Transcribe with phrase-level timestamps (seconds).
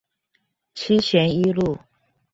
[0.73, 1.77] 七賢一路